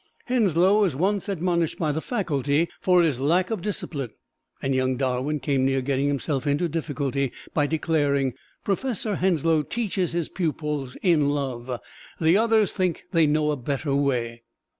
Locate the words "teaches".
9.61-10.13